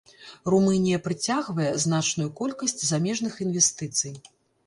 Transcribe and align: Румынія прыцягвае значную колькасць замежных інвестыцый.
Румынія 0.51 0.99
прыцягвае 1.07 1.67
значную 1.83 2.27
колькасць 2.41 2.77
замежных 2.93 3.33
інвестыцый. 3.45 4.13